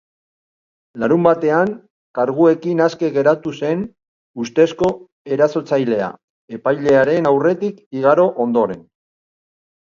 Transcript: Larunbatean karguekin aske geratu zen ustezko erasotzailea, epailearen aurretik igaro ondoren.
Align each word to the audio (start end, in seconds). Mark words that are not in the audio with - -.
Larunbatean 1.01 1.73
karguekin 2.19 2.81
aske 2.85 3.09
geratu 3.17 3.53
zen 3.59 3.83
ustezko 4.45 4.89
erasotzailea, 5.37 6.09
epailearen 6.59 7.31
aurretik 7.35 7.79
igaro 8.01 8.27
ondoren. 8.49 8.83